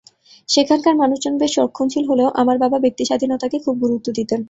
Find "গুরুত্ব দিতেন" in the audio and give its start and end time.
3.83-4.39